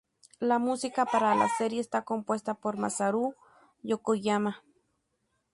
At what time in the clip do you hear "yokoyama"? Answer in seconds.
3.83-4.63